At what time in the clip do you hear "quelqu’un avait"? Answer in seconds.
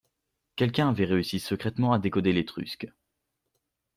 0.55-1.05